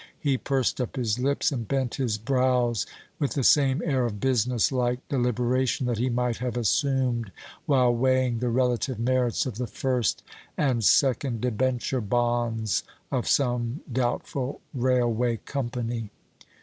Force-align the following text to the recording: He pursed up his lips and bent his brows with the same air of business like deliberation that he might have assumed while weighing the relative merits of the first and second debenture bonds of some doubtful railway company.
He 0.19 0.35
pursed 0.35 0.81
up 0.81 0.95
his 0.95 1.19
lips 1.19 1.51
and 1.51 1.67
bent 1.67 1.93
his 1.93 2.17
brows 2.17 2.87
with 3.19 3.35
the 3.35 3.43
same 3.43 3.83
air 3.85 4.03
of 4.07 4.19
business 4.19 4.71
like 4.71 5.07
deliberation 5.09 5.85
that 5.85 5.99
he 5.99 6.09
might 6.09 6.37
have 6.37 6.57
assumed 6.57 7.31
while 7.67 7.93
weighing 7.93 8.39
the 8.39 8.49
relative 8.49 8.97
merits 8.97 9.45
of 9.45 9.59
the 9.59 9.67
first 9.67 10.23
and 10.57 10.83
second 10.83 11.39
debenture 11.41 12.01
bonds 12.01 12.81
of 13.11 13.27
some 13.27 13.81
doubtful 13.93 14.59
railway 14.73 15.37
company. 15.45 16.09